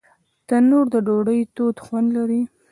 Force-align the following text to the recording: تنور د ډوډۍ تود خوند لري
تنور 0.47 0.85
د 0.93 0.95
ډوډۍ 1.05 1.41
تود 1.55 1.75
خوند 1.85 2.07
لري 2.17 2.41